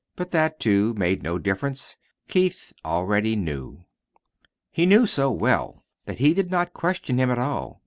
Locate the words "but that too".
0.15-0.95